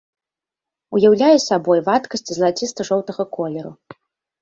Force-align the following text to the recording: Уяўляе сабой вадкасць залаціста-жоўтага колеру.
Уяўляе 0.99 1.35
сабой 1.49 1.79
вадкасць 1.91 2.29
залаціста-жоўтага 2.41 3.31
колеру. 3.41 3.71